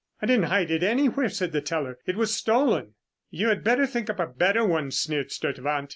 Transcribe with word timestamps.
"I 0.19 0.25
didn't 0.25 0.45
hide 0.45 0.71
it 0.71 0.81
anywhere," 0.81 1.29
said 1.29 1.51
the 1.51 1.61
teller. 1.61 1.99
"It 2.07 2.15
was 2.15 2.33
stolen." 2.33 2.95
"You 3.29 3.49
had 3.49 3.63
better 3.63 3.85
think 3.85 4.09
up 4.09 4.19
a 4.19 4.25
better 4.25 4.65
one," 4.65 4.89
sneered 4.89 5.31
Sturtevant. 5.31 5.89